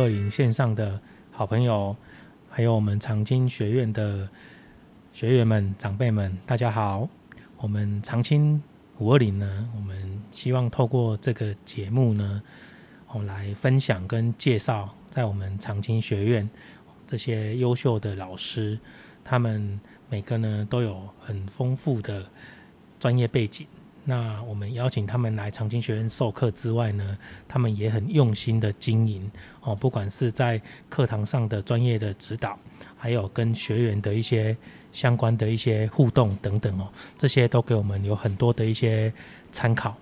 [0.00, 0.98] 二零线上的
[1.30, 1.94] 好朋友，
[2.48, 4.30] 还有我们长青学院的
[5.12, 7.10] 学员们、长辈们，大家好。
[7.58, 8.62] 我们长青
[8.96, 12.42] 五二零呢，我们希望透过这个节目呢，
[13.12, 16.48] 我来分享跟介绍，在我们长青学院
[17.06, 18.78] 这些优秀的老师，
[19.22, 22.24] 他们每个呢都有很丰富的
[22.98, 23.66] 专业背景。
[24.04, 27.18] 那我们邀请他们来长青学院授课之外呢，
[27.48, 32.58] 他们也很用心的经营哦，不管是在课堂上的专业的指导，
[32.96, 34.56] 还有跟学员的一些
[34.92, 39.12] 相关的一些互动等等哦，这些都给我们有很多的一些
[39.52, 39.96] 参考。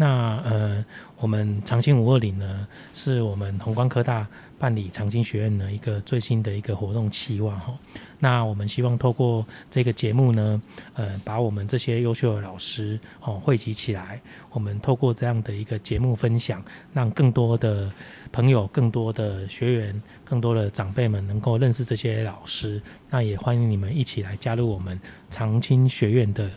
[0.00, 0.84] 那呃，
[1.16, 7.76] 我们长青五二零呢，是我们宏观科大办理长青学院的一个最新的一个活动期望哈。
[8.20, 10.62] 那我们希望透过这个节目呢，
[10.94, 17.92] 呃，把我们这些优秀的老师哦汇集起来，我们透过这样的一个节目分享，让更多的
[18.30, 22.80] 朋友、更多的学员、更多的长辈们能够认识这些老师。
[23.10, 26.48] 那也欢迎你们一起来加入我们长青学院的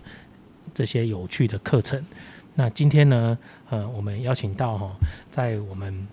[0.75, 2.05] 这些有趣的课程。
[2.53, 3.37] 那今天呢，
[3.69, 4.91] 呃，我们邀请到哈，
[5.29, 6.07] 在我们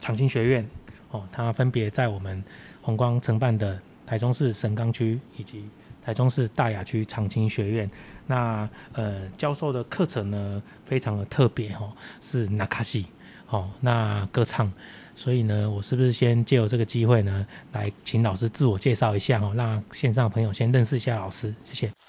[0.00, 0.68] 长青学院
[1.10, 2.42] 哦，他分别在我们
[2.82, 5.64] 红光承办的台中市神冈区以及
[6.04, 7.90] 台中市大雅区长青学院，
[8.26, 13.06] 那呃教授的课程呢，非常的特别哈，是纳卡西
[13.48, 14.72] 哦，那歌唱，
[15.14, 22.05] 所以呢，我是不是先借由这个机会呢，来请老师自我介绍一下哦，让线上朋友先认识一下老师，谢谢。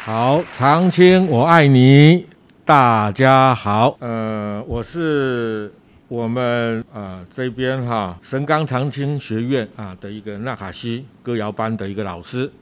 [0.00, 2.26] 好，长青我爱你，
[2.64, 5.74] 大家好，呃，我是
[6.06, 12.52] 我们啊这边哈神冈长青学院啊的一个纳卡西歌谣班的一个老师，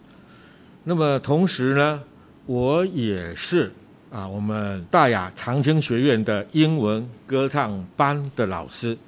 [0.82, 2.00] 那么同时呢，
[2.46, 3.72] 我也是
[4.10, 8.98] 啊我们大雅长青学院的英文歌唱班的老师，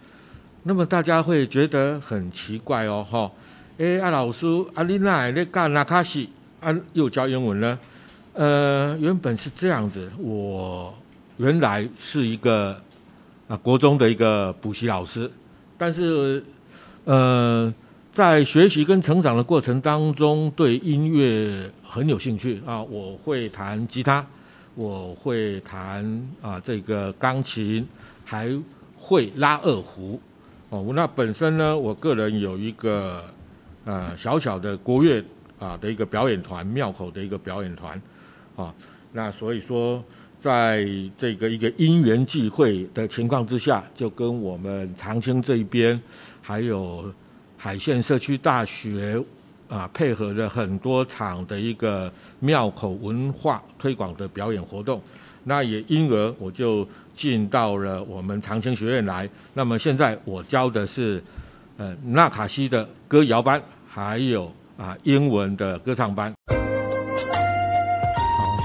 [0.62, 3.32] 那么大家会觉得很奇怪哦哈，
[3.78, 6.30] 哎啊老师啊你哪在教纳卡西？
[6.60, 7.78] 啊又教英文呢？
[8.38, 10.94] 呃，原本是这样子，我
[11.38, 12.80] 原来是一个
[13.48, 15.32] 啊国中的一个补习老师，
[15.76, 16.44] 但是
[17.04, 17.74] 呃
[18.12, 24.24] 在学习跟成长的过程当中，对音乐很有兴趣啊，我会弹吉他，
[24.76, 27.88] 我会弹啊这个钢琴，
[28.24, 28.56] 还
[28.96, 30.20] 会拉二胡
[30.70, 30.86] 哦。
[30.94, 33.24] 那本身呢，我个人有一个
[33.84, 35.24] 呃小小的国乐
[35.58, 38.00] 啊的一个表演团，庙口的一个表演团。
[38.58, 38.74] 啊，
[39.12, 40.02] 那所以说，
[40.36, 40.84] 在
[41.16, 46.02] 这个一个因缘际会的情况之下，就跟我们长青这一边，
[46.42, 47.14] 还有
[47.56, 49.22] 海线社区大学
[49.68, 55.00] 啊，配合了很多场的一个庙口文化推广的表演活动，
[55.44, 59.30] 那也因而我就进到了我们长青学院来。
[59.54, 61.22] 那么现在我教的是
[61.76, 66.37] 呃纳卡西的歌谣班，还有啊英文的歌唱班。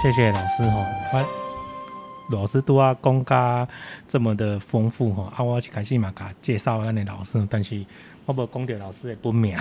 [0.04, 1.26] 谢谢老师哈，
[2.30, 3.66] 老师都啊讲加
[4.06, 7.86] 这么的丰富哈，啊我一开始嘛甲介绍咱的老师，但是
[8.26, 9.58] 我无讲到老师的本名，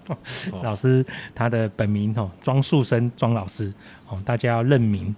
[0.62, 3.72] 老师他的本名吼庄树生庄老师，
[4.10, 5.16] 哦大家要认名。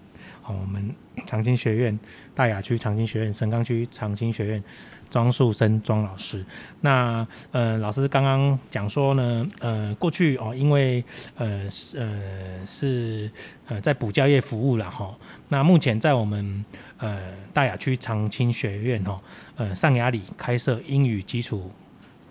[0.54, 0.94] 我们
[1.26, 1.98] 长青学院
[2.34, 4.64] 大雅区长青学院神冈区长青学院
[5.10, 6.44] 庄树生庄老师，
[6.82, 11.02] 那呃老师刚刚讲说呢，呃过去哦因为
[11.36, 13.30] 呃呃是
[13.66, 15.16] 呃在补教业服务了哈，
[15.48, 16.64] 那目前在我们
[16.98, 17.20] 呃
[17.54, 19.22] 大雅区长青学院哈，
[19.56, 21.72] 呃上雅里开设英语基础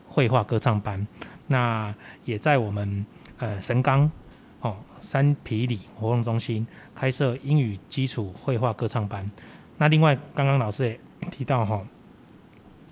[0.08, 1.08] 绘画歌唱班，
[1.48, 1.96] 那
[2.26, 3.06] 也在我们
[3.40, 4.12] 呃神冈。
[4.60, 9.30] 哦，三皮里活动中心开设英语基础绘画歌唱班。
[9.78, 11.00] 那另外，刚刚老师也
[11.30, 11.86] 提到哈，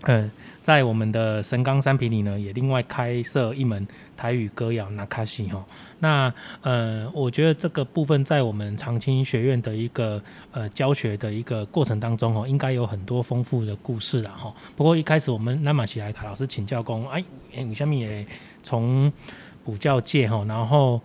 [0.04, 0.30] 嗯，
[0.62, 5.66] 在我们的神冈三皮里呢，也另外开设一门台语歌谣那卡西哈。
[5.98, 10.22] 那呃，我觉得这个部分在我们长青学院的一个
[10.52, 14.54] 呃教学的一个过程当中哦，应该有很多丰富的故事了哈。
[14.76, 18.28] 不过一开始我们那么起来，卡老师请教工，哎，你下面也
[18.62, 19.12] 从
[19.64, 21.02] 补教界哈，然后。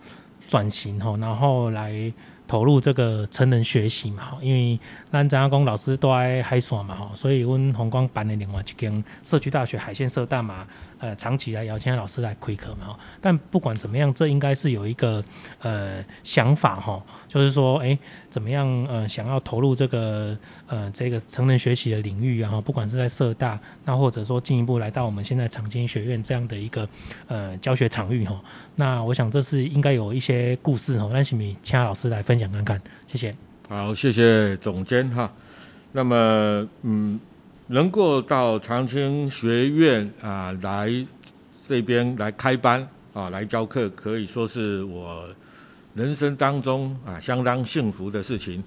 [0.51, 2.11] 转型吼，然后来
[2.51, 4.77] 投入这个成人学习嘛，因为
[5.09, 10.67] 咱张阿公老师都爱海线嘛吼，所以阮红光办的另外一间社区大学海线社大嘛，
[10.99, 12.99] 呃，长期来邀请老师来开课嘛吼。
[13.21, 15.23] 但不管怎么样，这应该是有一个
[15.61, 17.97] 呃想法吼，就是说，哎，
[18.29, 20.37] 怎么样呃想要投入这个
[20.67, 26.89] 呃这个成人学习的领域啊，不管是在社大，那或者说进一步来到我们现在长青学院这样的一个
[27.29, 28.41] 呃教学场域吼，
[28.75, 30.41] 那我想这是应该有一些。
[30.63, 33.35] 故事哈，那请米恰老师来分享看看，谢谢。
[33.67, 35.33] 好，谢谢总监哈。
[35.91, 37.19] 那么，嗯，
[37.67, 41.05] 能够到长青学院啊来
[41.65, 45.27] 这边来开班啊来教课，可以说是我
[45.93, 48.63] 人生当中啊相当幸福的事情，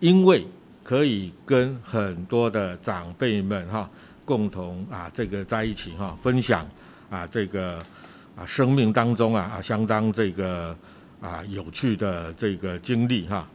[0.00, 0.46] 因为
[0.84, 3.90] 可以跟很多的长辈们哈
[4.24, 6.68] 共同啊这个在一起哈分享
[7.10, 7.78] 啊这个
[8.36, 10.76] 啊生命当中啊啊相当这个
[11.20, 13.48] 啊有趣的这个经历哈。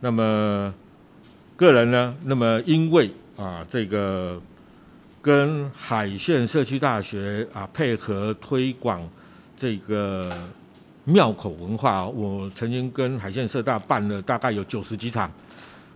[0.00, 0.74] 那么
[1.56, 4.40] 个人呢，那么因为啊这个
[5.20, 9.08] 跟海线社区大学啊配合推广
[9.56, 10.32] 这个
[11.04, 15.32] 庙口文化，我曾经跟海线社大办了大概有九十几场，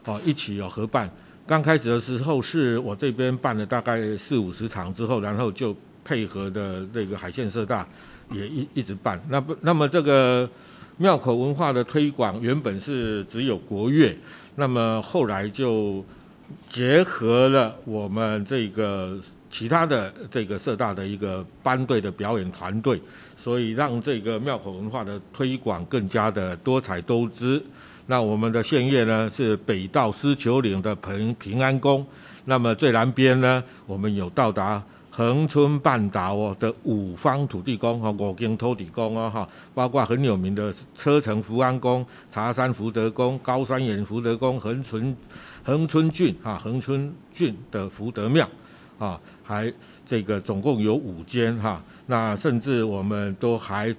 [0.05, 1.11] 哦一起有合办。
[1.49, 7.89] 刚开始的时候是我这边办了大概四五十场之后，然后就配合的这个海线社大
[8.33, 9.21] 也一一直办。
[9.29, 10.51] 那不那么这个
[10.99, 14.17] 庙口文化的推广原本是只有国乐，
[14.55, 16.03] 那么后来就
[16.71, 19.21] 结合了我们这个
[19.51, 23.03] 其他的这个社大的一个班队的表演团队，
[23.37, 27.63] 所以让这个庙口文化的推广更加的多彩多姿。
[28.07, 32.07] 那我们的县乐呢是北到狮球岭的平平安宫，
[32.47, 34.83] 那么最南边呢，我们有到达
[35.17, 45.17] 恒春半岛哦的五方土地公哈，五经土地公哦哈，包括很有名的车城福安宫、茶山福德宫、高山岩福德宫、恒春
[45.65, 48.47] 恒春郡哈恒春郡的福德庙
[48.99, 49.73] 啊，还
[50.05, 53.97] 这个总共有五间哈，那甚至我们都还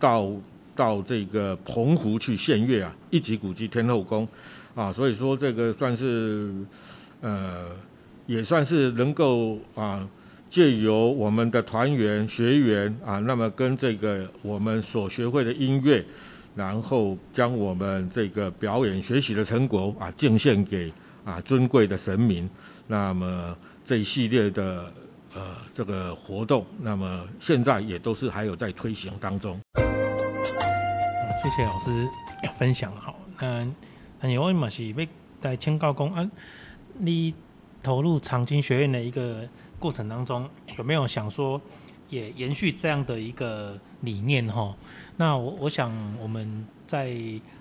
[0.00, 0.32] 到。
[0.76, 4.28] 到这个澎湖去献月啊，一级古迹天后宫
[4.74, 6.52] 啊，所以说这个算是
[7.22, 7.68] 呃
[8.26, 10.06] 也算是能够啊
[10.48, 16.04] 借由我们的团员学员啊，那么跟这个我们所学会的音乐，
[16.54, 20.92] 然后将我们这个表演学习的成果啊敬献给
[21.24, 22.48] 啊尊贵的神明，
[22.86, 24.92] 那么这一系列的
[25.34, 29.60] 呃这个活动，那么现在也都是还有在推行当中。
[31.42, 32.08] 谢谢老师
[32.58, 33.74] 分享好，嗯，
[34.20, 35.06] 那我嘛是要
[35.42, 36.30] 来请教讲啊，
[36.98, 37.34] 你
[37.82, 41.60] 投入长青学院的一个过程当中，有没有想说
[42.08, 44.76] 也延续这样的一个理念哈？
[45.16, 47.14] 那我我想我们在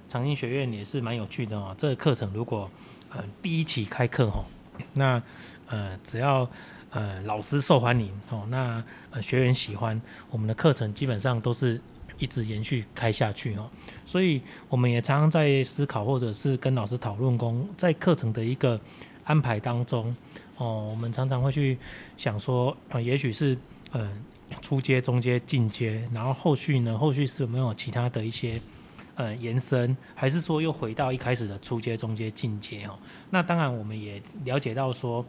[0.07, 2.69] 长青学院也是蛮有趣的哦，这个课程如果
[3.09, 4.45] 呃第一期开课哈，
[4.94, 5.23] 那
[5.67, 6.50] 呃只要
[6.91, 10.01] 呃老师受欢迎哦，那呃学员喜欢，
[10.31, 11.81] 我们的课程基本上都是。
[12.17, 13.69] 一直延续开下去哦，
[14.06, 18.79] 所以我们也常常在思考，或者是跟老师讨论，工在课程的一个
[19.25, 20.15] 安排当中
[20.57, 21.77] 哦，我们常常会去
[22.17, 23.57] 想说，呃，也许是
[23.91, 24.09] 呃
[24.61, 28.61] 初阶、中阶、进阶，然后后续呢，后续是有没有其他的一些
[29.15, 32.99] 呃延伸，还是说又回到一开始的初阶、中阶、进阶哦？
[33.29, 35.25] 那当然我们也了解到说，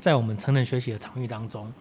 [0.00, 1.72] 在我们成人学习的场域当中。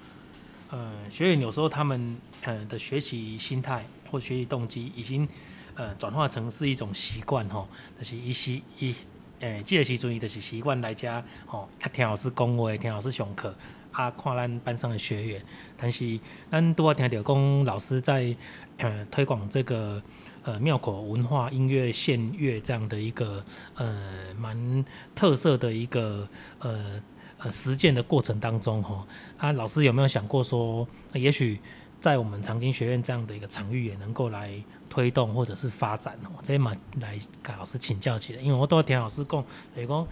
[0.71, 5.27] 呃，学员有时候他们呃的学习心态或学习动机已经
[5.73, 7.67] 呃转化成是一种习惯吼，
[7.97, 8.95] 就是一习一
[9.39, 13.55] 诶，这个时阵伊就是习惯来家吼，听老师讲话，听老师上课，
[13.91, 15.43] 啊看咱班上的学员，
[15.77, 16.19] 但是
[16.51, 18.35] 咱拄啊听到讲老师在
[18.77, 20.03] 呃推广这个
[20.43, 23.43] 呃庙口文化音乐献乐这样的一个
[23.75, 24.85] 呃蛮
[25.15, 26.27] 特色的一个
[26.59, 27.01] 呃。
[27.41, 31.61] 呃，实践的过程当中，哈，啊，老师有没有想过说，也许
[32.01, 36.39] 在我们长青学院这样的一个场域，也能够来推动或者是发展哦？
[36.43, 39.43] 这嘛来跟老师请教起来，因为我都要听老师讲，
[39.75, 40.07] 等于讲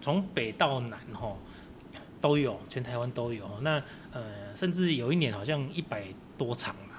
[0.00, 1.36] 从北到南，哈，
[2.20, 3.48] 都有，全台湾都有。
[3.62, 3.82] 那
[4.12, 6.04] 呃，甚至有一年好像一百
[6.36, 6.96] 多场嘛，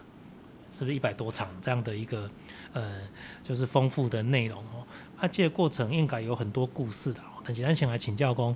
[0.74, 2.30] 是不是一百多场这样的一个
[2.74, 3.02] 呃，
[3.44, 4.88] 就是丰富的内容哦？
[5.20, 8.56] 啊，这个过程应该有很多故事的，但是咱先来请教讲。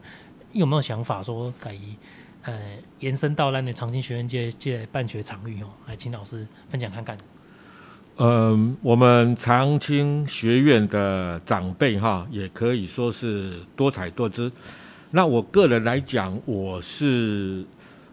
[0.51, 1.98] 有没有想法说可以
[2.46, 2.54] 呃
[3.00, 5.68] 延伸到咱的长青学院这这办学场域哦？
[5.88, 7.18] 来请老师分享看看。
[8.18, 14.52] 嗯，我们长青学院的长辈哈，也可以说是多彩多姿。
[15.12, 17.66] 那我个人来讲，我是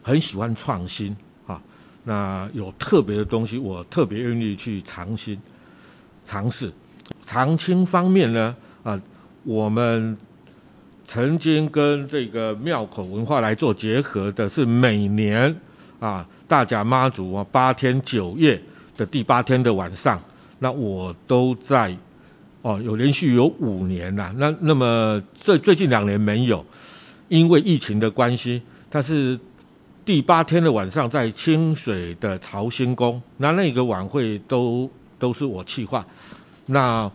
[0.02, 1.62] 很喜欢创新啊。
[2.02, 5.40] 那有特别的东西，我特别愿意去尝新
[6.24, 6.72] 尝试。
[7.26, 9.00] 长青方面呢，啊，
[9.44, 10.16] 我们。
[11.04, 15.60] 曾经跟这个庙口文化来做结合的是每年
[15.98, 18.62] 啊大甲妈祖啊八天九夜
[18.96, 20.22] 的第八天的晚上，
[20.58, 21.96] 那我都在
[22.62, 26.64] 哦有连续有五年呐，那那么这最近两年没有，
[27.28, 29.40] 因为疫情的关系，但是
[30.04, 36.06] 第八天的晚上在清水的朝兴宫，那那个晚会都都是我企划，
[36.66, 37.10] 那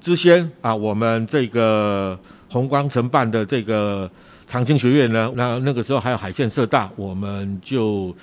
[0.00, 2.18] 之先啊我们这个。
[2.50, 4.10] 红光承办的这个
[4.46, 8.16] 长青学院呢，那那个时候还有海线社大，我们就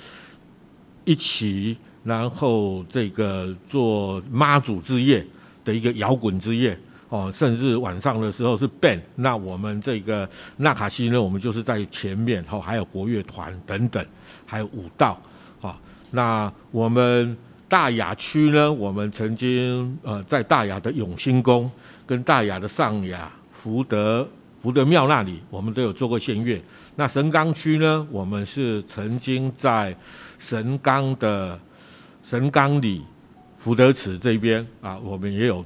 [1.06, 5.28] 一起，然后这个做妈祖之夜
[5.66, 6.80] 的一个摇滚之夜。
[7.10, 10.28] 哦，甚至晚上的时候是 band，那我们这个
[10.58, 14.04] 纳卡西呢，我们就是在前面，哦，还有国乐团等等，
[14.48, 15.22] 还有舞蹈，
[15.62, 17.38] 啊，那我们
[17.70, 21.70] 大雅区呢，我们曾经呃在大雅的永兴宫
[22.08, 23.32] 跟大雅的上雅
[23.64, 24.28] 福德
[24.62, 26.62] 福德庙那里，我们都有做过献乐。
[26.98, 29.96] 那神冈区呢，我们是曾经在
[30.38, 31.62] 神冈的
[32.24, 33.04] 神冈里
[33.60, 35.64] 福德祠这边啊，我们也有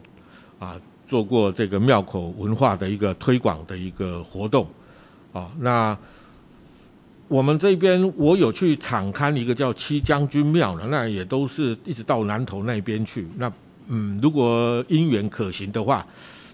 [0.59, 0.79] 啊。
[1.05, 4.67] 做过这个庙口文化的一个推广的一个活动，
[5.31, 5.97] 啊，那
[7.29, 13.25] 我们这边我有去敞开一个叫七将军庙的，那也都是一直到南头那边去。
[13.37, 13.51] 那
[13.87, 16.05] 嗯，如果因缘可行的话，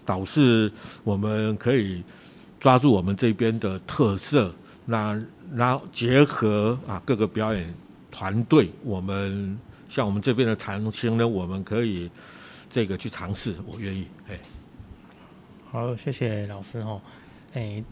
[0.04, 0.72] 导致
[1.04, 2.02] 我们可以
[2.60, 5.22] 抓住我们这边的特色，那
[5.54, 7.74] 然后结合啊各个表演
[8.10, 9.58] 团队，我们
[9.88, 12.10] 像我们这边的长青呢，我们可以。
[12.70, 14.08] 这个去尝试，我愿意。
[14.26, 14.36] 哎，
[15.70, 17.00] 好，谢谢老师哈。
[17.52, 17.84] 哎，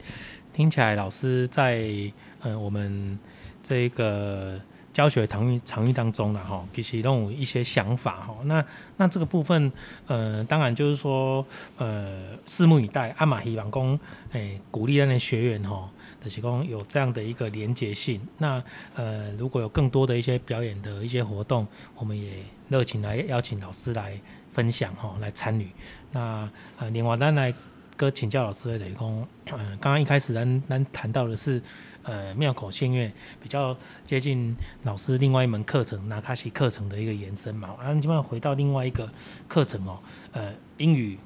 [0.52, 3.16] 听起来老师在呃我们
[3.62, 4.60] 这个
[4.92, 8.36] 教学场域场域当中了哈，其实都有一些想法哈。
[8.44, 8.64] 那
[8.96, 9.72] 那这个部分
[10.06, 11.46] 呃，当然就是说
[11.78, 13.14] 呃，拭目以待。
[13.16, 13.98] 阿玛希望公
[14.32, 15.90] 哎鼓励那些学员哈。
[16.22, 18.62] 的提供有这样的一个连结性，那
[18.94, 22.30] 呃如果有更多的一些表演的一些活动，我们也
[22.68, 24.20] 热情来邀请老师来
[24.52, 25.72] 分享哈，来参与。
[26.12, 27.52] 那呃另外咱来
[27.96, 31.60] 哥请教老师的提供，呃刚刚一开始咱咱谈到的是
[32.04, 39.10] 呃庙口献乐比较接近老师另外一门课程纳卡西课程的一个延伸嘛，啊今晚回到另外一个
[39.48, 39.98] 课程哦，
[40.32, 41.18] 呃英语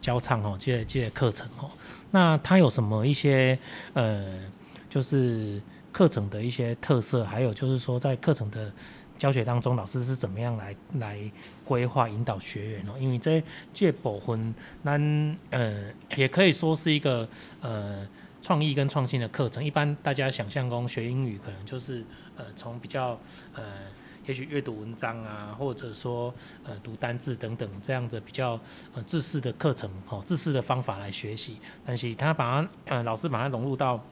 [0.00, 1.70] 教唱哦，这这课程哦。
[2.10, 3.58] 那它有什么一些
[3.92, 4.38] 呃，
[4.88, 5.60] 就是
[5.92, 8.72] 课程的一些特色，还有就是说在课程的
[9.18, 11.18] 教学当中，老师是怎么样来来
[11.64, 12.92] 规划引导学员哦？
[13.00, 13.42] 因为这
[13.74, 14.54] 这部分，
[14.84, 17.28] 咱呃也可以说是一个
[17.60, 18.06] 呃
[18.46, 19.64] 创意跟创新的课程。
[19.64, 22.04] 一般大家想象中学英语可能就是
[22.36, 23.18] 呃从比较
[23.54, 23.64] 呃。
[24.26, 26.34] 也许阅读文章啊，或者说
[26.64, 28.58] 呃读单字等等这样的比较
[28.92, 34.04] 呃自式的课程，哈，自式的方法来学习，但是他把它呃老师把它融入到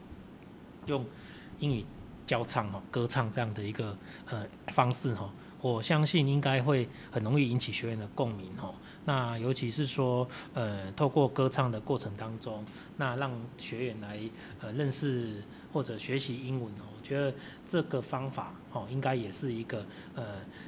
[0.86, 1.04] 用
[1.58, 1.84] 英语
[2.26, 3.96] 教唱哈歌唱这样的一个
[4.30, 5.32] 呃方式哈。
[5.64, 8.74] 我相信应该会很容易引起学员的共鸣哦。
[9.06, 12.66] 那尤其是说，呃，透过歌唱的过程当中，
[12.98, 14.18] 那让学员来
[14.60, 15.42] 呃认识
[15.72, 16.84] 或者学习英文哦。
[16.94, 17.32] 我觉得
[17.64, 20.22] 这个方法哦，应该也是一个呃，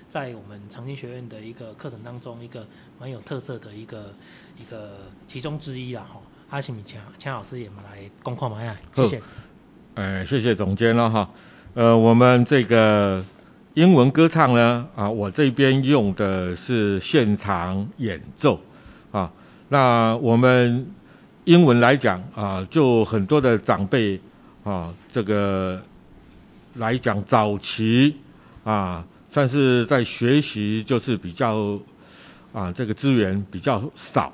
[0.08, 2.66] 在我们长青学院的一个课程当中一个
[2.98, 4.14] 蛮有特色的一个
[4.58, 4.96] 一个
[5.28, 6.22] 其中之一啦哈。
[6.48, 9.20] 阿信米强强老师也来公况嘛呀，谢谢。
[9.92, 11.28] 呃，谢谢总监了哈。
[11.74, 13.22] 呃，我们这个。
[13.76, 18.58] 英文歌唱呢，啊，我这边用的是现场演奏，
[19.12, 19.30] 啊，
[19.68, 20.90] 那我们
[21.44, 24.18] 英文来讲，啊，就很多的长辈，
[24.64, 25.82] 啊，这个
[26.72, 28.16] 来讲早期，
[28.64, 31.78] 啊，算是在学习就是比较，
[32.54, 34.32] 啊，这个资源比较少，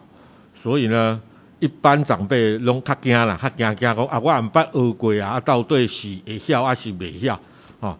[0.55, 1.21] 所以呢，
[1.59, 7.41] 一般长辈拢较惊啦，较惊惊讲，啊，我唔捌学过啊，到底是会晓还是未晓，
[7.81, 7.99] 啊。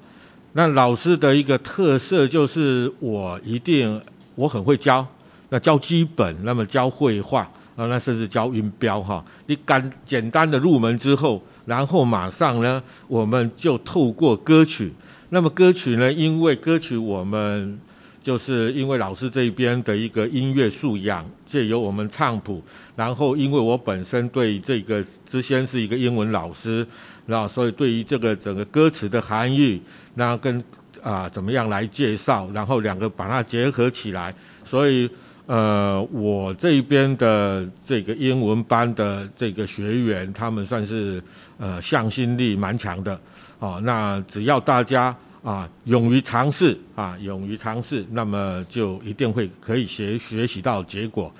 [0.55, 4.03] 那老师的一个特色就是我一定
[4.35, 5.07] 我很会教，
[5.49, 9.25] 那教基本，那么教绘画啊，那甚至教音标哈。
[9.47, 14.93] 你干简单的入门之后，然后马上呢，我们就透过歌曲，
[15.31, 17.81] 那么歌曲呢，因为歌曲我们
[18.23, 22.63] 就是因为老师这边的一个音乐素养，借由我们唱谱，
[22.97, 26.87] 然后因为我本身对这个之前是一个英文老师。
[27.27, 29.83] 那所以对于这个整个歌词的含义，
[30.15, 30.65] 那跟
[31.03, 35.09] 啊怎么样来介绍，然后两个把它结合起来，所以
[35.47, 41.23] 呃我这边的这个英文班的这个学员，他们算是
[41.59, 43.21] 呃向心力蛮强的，
[43.61, 51.35] 哦那只要大家啊勇于尝试啊勇于尝试，那么就一定会可以学学习到结果，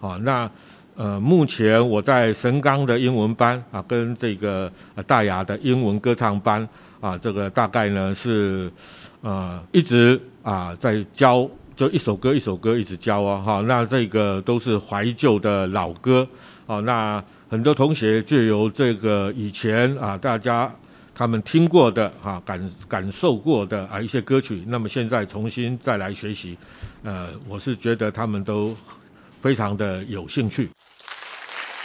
[0.00, 0.50] 啊那。
[0.98, 4.72] 呃，目前我在神冈的英文班啊，跟这个
[5.06, 6.70] 大雅的英文歌唱班
[7.02, 8.72] 啊，这个大概呢是
[9.20, 13.60] 呃一直啊在教，就一首歌一首歌一直教啊哈。
[13.60, 16.28] 那这个都是怀旧的老歌
[16.66, 20.76] 啊，那很多同学就由这个以前啊大家
[21.18, 26.58] 他们听过的哈感感受过的啊一些歌曲，那么现在重新再来学习，
[27.02, 28.76] 呃，我是觉得他们都
[29.40, 30.70] 非常的有兴趣。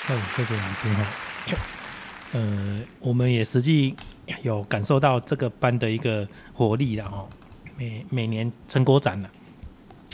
[0.10, 1.08] 嗯，谢谢老师哈。
[2.34, 3.96] 呃，我们也实际
[4.44, 7.30] 有感受到这个班的一个活力了哈。
[7.78, 9.30] 每每年成果展了，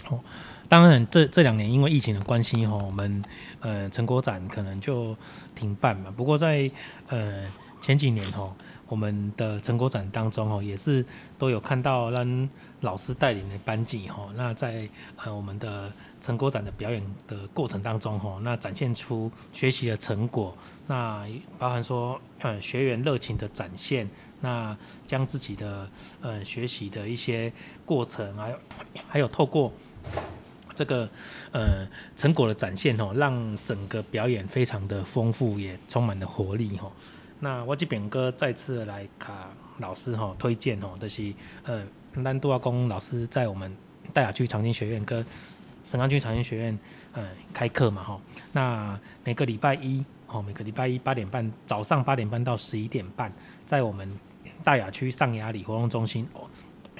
[0.09, 0.19] 哦，
[0.69, 3.23] 当然这这两年因为疫情的关系哈，我们
[3.61, 5.17] 呃成果展可能就
[5.55, 6.13] 停办嘛。
[6.15, 6.69] 不过在
[7.07, 7.43] 呃
[7.87, 8.53] 前几年哈。
[8.89, 11.05] 我们的成果展当中哦，也是
[11.37, 15.91] 都有看到让老师带领的班级哈，那在呃我们的
[16.21, 21.27] 成果展的表演的过程当中哈，那展现出学习的成果，那
[21.59, 25.89] 包含说呃学员热情的展现，那将自己的
[26.21, 27.51] 呃学习的一些
[27.85, 28.57] 过程，还有
[29.09, 29.73] 还有透过
[30.75, 31.09] 这个
[31.51, 36.89] 呃成果的展现哦，让整个表演非常的丰富，也充满了活力哈。
[37.39, 41.83] 那我这边哥再次来卡老师哈推荐哦，就是呃，
[42.15, 43.77] 南都阿公老师在我们
[44.11, 45.23] 大雅区长青学院跟
[45.85, 46.79] 沈安区长青学院
[47.13, 48.21] 呃开课嘛哈。
[48.53, 53.31] 那每个礼拜一哦，每个礼拜一八点半早上八点半到十一点半，
[53.67, 54.17] 在我们
[54.63, 56.49] 大雅区上雅里活动中心哦，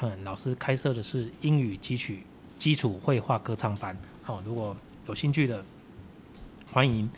[0.01, 2.13] 嗯，老师开设的是英语基础
[2.59, 4.77] 基础绘画歌唱班哦，如果
[5.07, 5.65] 有兴趣的
[6.71, 7.09] 欢迎。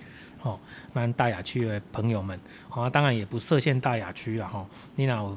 [0.42, 0.60] 哦，
[0.94, 5.36] 那大雅区的朋友们，哦，当然也不设限大雅区啊，哈，你那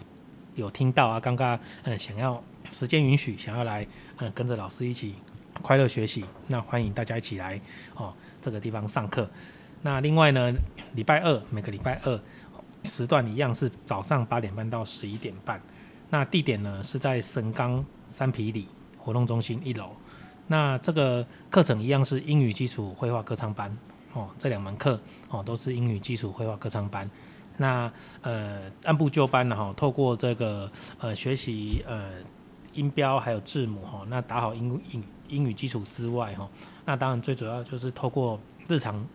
[0.55, 1.21] 有听到啊？
[1.21, 3.87] 刚刚嗯，想要时间允许，想要来
[4.19, 5.15] 嗯跟着老师一起
[5.61, 7.61] 快乐学习，那欢迎大家一起来
[7.97, 9.31] 哦这个地方上课。
[9.83, 10.55] 那另外呢，
[10.95, 12.21] 礼拜二每个礼拜二
[12.85, 15.63] 时段一样是早上八点半到十一点半，
[16.11, 18.69] 那地点呢是在神冈三皮里
[18.99, 19.97] 活动中心一楼。
[20.47, 23.77] 那这个课程一样是英语基础绘画歌唱班。
[24.15, 27.11] 哦，这两门课哦都是英语基础绘画歌唱班。
[27.57, 32.11] 那呃按部就班的哈，透过这个呃学习呃
[32.75, 36.51] 音标还有字母哈，那打好英英英语基础之外哈，
[36.85, 38.39] 那当然最主要就是透过
[38.69, 39.07] 日常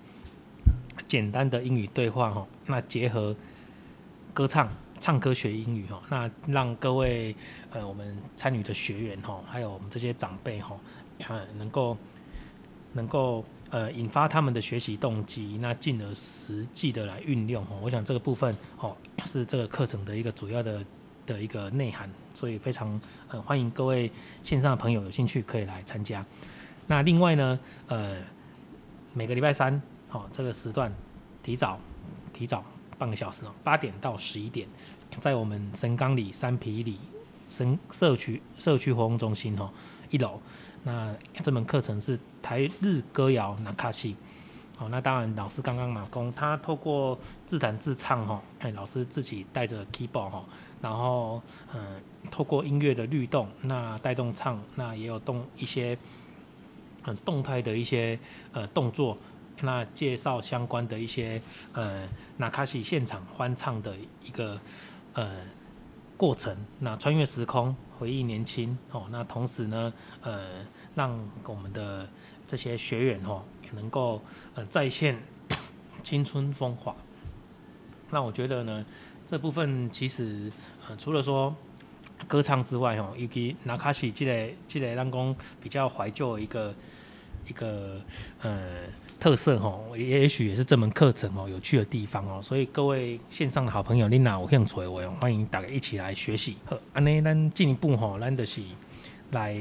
[1.08, 3.36] 简单的英语对话哈，那结合
[4.34, 7.36] 歌唱唱歌学英语哈，那让各位
[7.71, 10.78] 呃我们参与的学员哈，还有我们这些长辈哈，
[11.25, 11.97] 啊能够
[12.93, 13.45] 能够。
[13.69, 17.80] 呃，引发他们的学习动机，那进而实际的来运用哦。
[17.82, 20.86] 我想这个部分哦，是这个课程的一个主要的
[21.25, 24.10] 的一个内涵，所以非常呃欢迎各位
[24.41, 26.25] 线上的朋友有兴趣可以来参加。
[26.88, 28.21] 那另外呢，呃，
[29.12, 30.95] 每个礼拜三哦这个时段
[31.43, 31.82] 提早
[32.32, 32.63] 提早
[32.97, 34.69] 半个小时哦，八点到十一点，
[35.19, 36.97] 在我们神冈里三皮里
[37.49, 39.71] 神社区社区活动中心哦
[40.10, 40.41] 一楼。
[40.83, 44.15] 那这门课程是台日歌谣那卡西，
[44.77, 50.45] 好，那当然老师刚刚马工他透过自弹自唱哈，哎，老师自己带着 keyboard 哈，
[50.81, 51.41] 然后
[51.73, 55.97] 嗯，透过音乐的律动，那带动唱，那也有动一些
[57.01, 58.17] 很动态的一些
[58.53, 59.17] 呃动作，
[59.62, 61.41] 那介绍相关的一些
[61.73, 62.07] 呃
[62.38, 64.62] 那卡西现场欢唱的一个
[65.13, 65.31] 呃。
[66.17, 72.10] 过程，那穿越时空，回忆年轻，哦，那同时呢，呃，让我们的
[72.47, 74.21] 这些学员，哦，也能够
[74.56, 75.21] 呃再现
[76.01, 76.95] 青春风华。
[78.10, 78.86] 那我觉得呢，
[79.27, 80.51] 这部分其实
[80.88, 81.56] 呃除了说
[82.27, 86.73] 歌唱之外，哦，以及拿卡西这个这个让工比较怀旧一个
[87.47, 88.01] 一个
[88.41, 88.60] 呃。
[89.19, 96.57] 特色哈，也许也是这门课程哦有趣的地方哦，所以各位线上的好朋友，你哪有兴趣我欢迎大家一起来学习。
[96.65, 98.62] 好，安尼咱进一步哈，咱就是
[99.31, 99.55] 来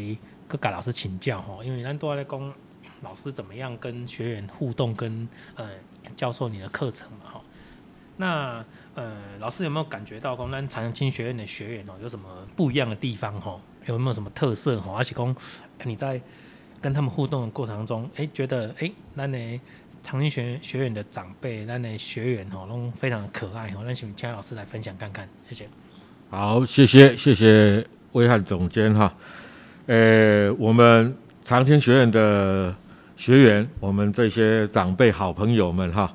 [0.46, 2.52] 跟甲老师请教哈，因为咱都在讲
[3.00, 5.70] 老师怎么样跟学员互动，跟呃
[6.18, 7.40] 教授你的课程嘛哈。
[8.18, 8.62] 那
[8.94, 13.58] 呃老师有没有感觉到讲咱长青学院的学员哦有什么不一样的地方哈？
[13.86, 14.96] 有没有什么特色哈？
[14.98, 15.34] 而且讲
[15.82, 16.20] 你在
[16.80, 19.60] 跟他们互动的过程中，哎，觉得哎，那你
[20.02, 25.68] 长青学学院的长辈，那你学员哦，都非常的可爱哦，那请嘉老师来分享看看，谢谢。
[26.30, 29.14] 好，谢谢谢谢威汉总监哈，
[29.86, 32.76] 呃，我们长青学院的
[33.16, 36.14] 学员，我们这些长辈好朋友们哈，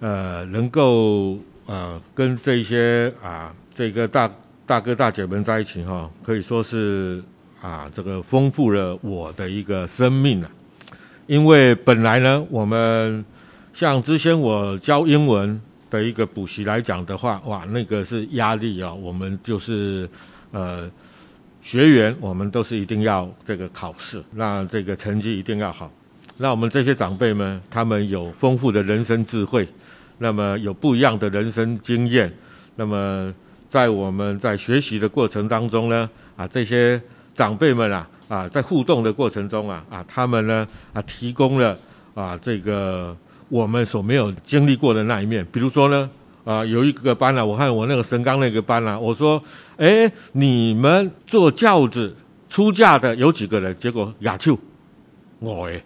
[0.00, 4.30] 呃，能够呃跟这些啊这个大
[4.66, 7.24] 大哥大姐们在一起哈，可以说是。
[7.64, 10.50] 啊，这个丰富了我的一个生命啊。
[11.26, 13.24] 因为本来呢，我们
[13.72, 18.92] 像之前我教英文的一个补习来讲的话，哇，那个是压力啊。
[18.92, 20.10] 我们就是
[20.50, 20.90] 呃
[21.62, 25.90] 学员，我们都是一定要这个考试，那这个成绩一定要好。
[26.36, 29.66] 那我们这些长辈们，他们有丰富的人生智慧，
[30.18, 32.34] 那么有不一样的人生经验，
[32.76, 33.32] 那么
[33.70, 37.00] 在我们在学习的过程当中呢，啊这些。
[37.34, 41.78] 长辈们啊啊，在互动的过程中啊啊，他们呢啊提供了
[42.14, 43.16] 啊这个
[43.48, 45.46] 我们所没有经历过的那一面。
[45.52, 46.10] 比如说呢，
[46.44, 49.42] 啊，有一个班啊，我看我那个神冈那个班啊，我说，
[49.76, 52.16] 哎，你们坐轿子
[52.48, 53.76] 出嫁的有几个人？
[53.78, 54.58] 结果亚秋，
[55.40, 55.84] 我哎，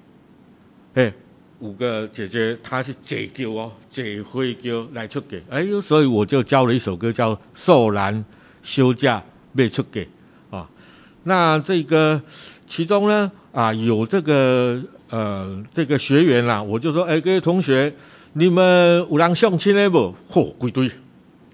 [0.95, 1.13] 哎。
[1.61, 8.25] 五个姐姐，她是姐舅哦，姐会叫来出嫁，哎呦，所以我就教了一首歌叫《寿兰
[8.63, 10.01] 休假未出嫁》。
[11.25, 12.23] 那这个
[12.67, 17.95] 其中呢啊有这个呃这个学员啦，我就说哎各位同学，
[18.33, 20.15] 你们有人相亲了不？
[20.31, 20.91] 嚯，归堆，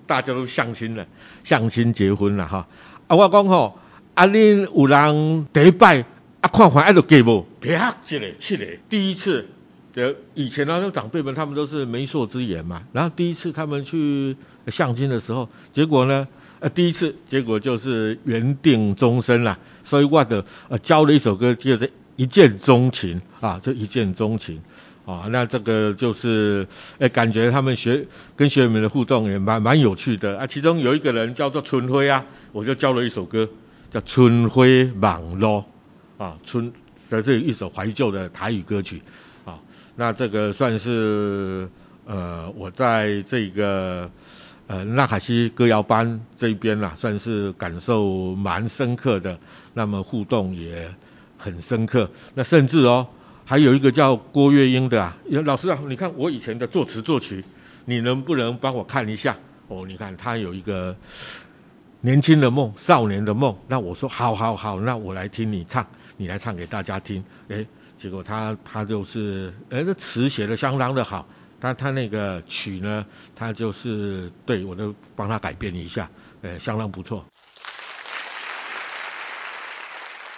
[0.06, 1.06] 大家都相亲了，
[1.42, 2.68] 相亲结婚了哈。
[3.06, 3.78] 啊我讲吼，
[4.14, 6.04] 啊恁有人第一拜
[6.40, 7.46] 啊看看爱就嫁无？
[7.60, 9.48] 啪一个，七个，第一次。
[9.94, 12.82] 这以前呢，那长辈们他们都是媒妁之言嘛。
[12.92, 16.26] 然后第一次他们去相亲的时候，结果呢，
[16.58, 19.60] 呃，第一次结果就是缘定终身了。
[19.84, 24.62] 所以我的呃教了一首歌，叫做一见钟情啊，就一见钟情
[25.06, 25.28] 啊。
[25.30, 26.66] 那这个就是
[26.98, 30.48] 呃感觉他们学跟学员们的互动也蛮蛮有趣的啊。
[30.48, 33.48] 其中有一个人叫做春晖啊，我就教了一首歌
[33.92, 35.66] 叫《春晖网络》
[36.24, 36.72] 啊，春
[37.08, 39.00] 这是一首怀旧的台语歌曲。
[39.96, 41.68] 那这个算是
[42.04, 44.10] 呃我在这个
[44.66, 49.38] 呃纳卡西歌谣班这边啦，算是感受蛮深刻的，
[49.72, 50.92] 那么互动也
[51.38, 52.10] 很深刻。
[52.34, 53.06] 那甚至哦，
[53.44, 57.44] 还有一个叫郭月英的啊，老师啊，你看我以前的作词作曲，
[57.84, 59.36] 你能不能帮我看一下？
[59.68, 60.96] 哦，你看他有一个
[62.00, 63.56] 年轻的梦，少年的梦。
[63.68, 67.64] 那我说好好好，那我来听你唱，你来唱给大家听，哎。
[68.04, 71.26] 结果他他就是，呃，这词写的相当的好，
[71.58, 76.10] 他他那个曲呢，他就是对我都帮他改编一下，
[76.42, 77.24] 呃，相当不错。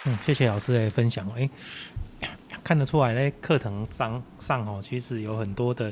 [0.05, 1.49] 嗯，谢谢老师的分享，哎，
[2.63, 5.91] 看得出来呢，课堂上上哦，其实有很多的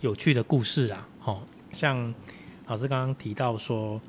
[0.00, 2.14] 有趣的故事啊，哦，像
[2.66, 4.00] 老师刚刚提到说，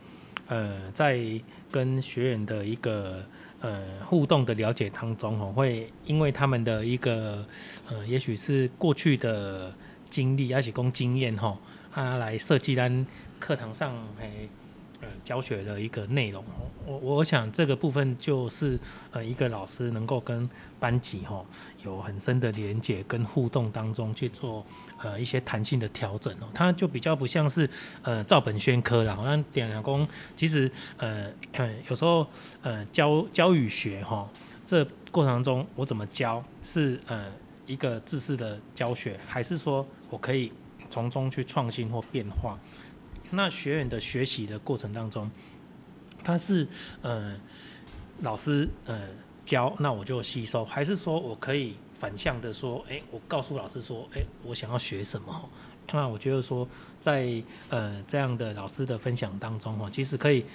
[0.47, 1.19] 呃，在
[1.69, 3.23] 跟学员的一个。
[3.61, 7.47] 呃，互动的了解当中，哦，会因为他们的一个，
[7.87, 9.73] 呃，也许是过去的
[10.09, 11.59] 经历，而且供经验，哈，
[11.91, 13.05] 啊，来设计单
[13.39, 14.49] 课堂上，诶。
[15.01, 16.45] 呃，教学的一个内容，
[16.85, 18.79] 我我想这个部分就是
[19.11, 20.47] 呃一个老师能够跟
[20.79, 21.43] 班级哈
[21.83, 24.63] 有很深的连接跟互动当中去做
[25.01, 27.67] 呃一些弹性的调整哦，它就比较不像是
[28.03, 31.31] 呃照本宣科啦，那点两工其实呃
[31.89, 32.27] 有时候
[32.61, 34.29] 呃教教与学哈
[34.67, 37.25] 这过程中我怎么教是呃
[37.65, 40.51] 一个知识的教学，还是说我可以
[40.91, 42.59] 从中去创新或变化？
[43.31, 45.31] 那学员的学习的过程当中，
[46.23, 46.67] 他是
[47.01, 47.37] 呃
[48.19, 49.07] 老师呃
[49.45, 55.49] 教，那我就吸收，还是说我可以反向的说，哎，我告诉老师说，哎，我想要学什么？
[55.93, 56.67] 那我觉得说，
[56.99, 60.45] 在呃这样的老师的分享当中哈，其实可以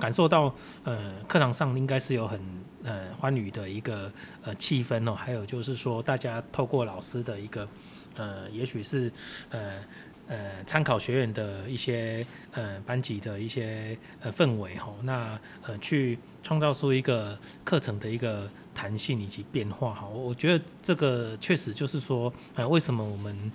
[0.00, 2.40] 感受到呃课堂上应该是有很
[2.82, 7.68] 呃欢愉的一个呃气氛哦，还有就是说大家透过老师的一个
[8.16, 9.12] 呃，也许是
[9.50, 9.84] 呃。
[10.28, 23.52] 呃，参考学员的一些呃班级的一些呃氛围哈，那呃去创造出一个课程的一个弹性以及变化哈，我觉得这个确实就是说呃为什么我们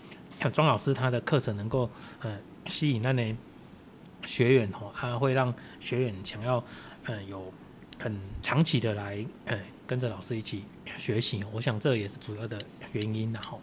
[0.54, 1.90] 庄老师他的课程能够
[2.22, 3.36] 呃吸引那类
[4.26, 6.64] 学员哈，他会让学员想要
[7.06, 7.52] 呃有
[7.98, 13.60] 很长期的来呃跟着老师一起学习，我想这也是主要的原因然后。